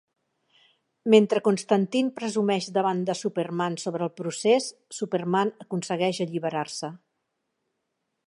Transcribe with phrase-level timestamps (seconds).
[1.13, 4.69] Mentre Constantine presumeix davant de Superman sobre el procés,
[5.01, 6.91] Superman aconsegueix alliberar-se.